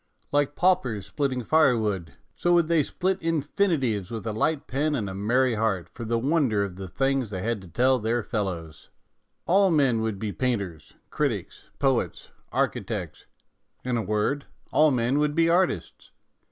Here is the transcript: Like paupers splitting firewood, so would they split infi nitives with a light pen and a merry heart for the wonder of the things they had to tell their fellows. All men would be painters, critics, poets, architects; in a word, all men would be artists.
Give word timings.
Like 0.31 0.55
paupers 0.55 1.05
splitting 1.05 1.43
firewood, 1.43 2.13
so 2.35 2.55
would 2.55 2.67
they 2.67 2.81
split 2.81 3.19
infi 3.19 3.69
nitives 3.77 4.09
with 4.09 4.25
a 4.25 4.33
light 4.33 4.65
pen 4.65 4.95
and 4.95 5.07
a 5.07 5.13
merry 5.13 5.53
heart 5.53 5.89
for 5.93 6.05
the 6.05 6.17
wonder 6.17 6.63
of 6.63 6.75
the 6.75 6.87
things 6.87 7.29
they 7.29 7.43
had 7.43 7.61
to 7.61 7.67
tell 7.67 7.99
their 7.99 8.23
fellows. 8.23 8.89
All 9.45 9.69
men 9.69 10.01
would 10.01 10.17
be 10.17 10.31
painters, 10.31 10.95
critics, 11.11 11.65
poets, 11.77 12.31
architects; 12.51 13.27
in 13.85 13.95
a 13.95 14.01
word, 14.01 14.45
all 14.73 14.89
men 14.89 15.19
would 15.19 15.35
be 15.35 15.51
artists. 15.51 16.11